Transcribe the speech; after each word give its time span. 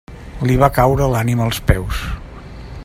Li 0.51 0.55
va 0.63 0.69
caure 0.77 1.11
l'ànima 1.11 1.45
als 1.49 1.61
peus. 1.71 2.03